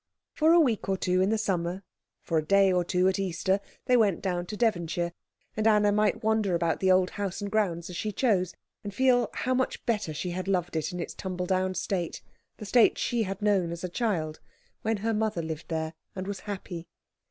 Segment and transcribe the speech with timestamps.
[0.33, 1.83] For a week or two in the summer,
[2.23, 5.13] for a day or two at Easter, they went down to Devonshire;
[5.55, 9.29] and Anna might wander about the old house and grounds as she chose, and feel
[9.31, 12.23] how much better she had loved it in its tumble down state,
[12.57, 14.39] the state she had known as a child,
[14.81, 16.87] when her mother lived there and was happy.